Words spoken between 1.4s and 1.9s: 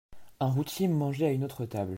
autre table.